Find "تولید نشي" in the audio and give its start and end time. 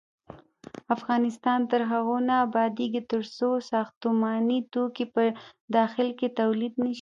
6.39-6.89